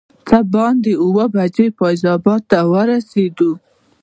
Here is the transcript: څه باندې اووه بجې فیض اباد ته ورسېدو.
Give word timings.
څه 0.27 0.39
باندې 0.53 0.91
اووه 1.03 1.25
بجې 1.35 1.67
فیض 1.77 2.01
اباد 2.15 2.41
ته 2.51 2.59
ورسېدو. 2.71 3.51